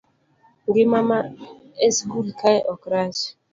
ngima 0.67 0.99
ma 1.09 1.19
e 1.87 1.89
skul 1.97 2.27
kae 2.39 2.59
ok 2.73 2.81
rach 2.93 3.21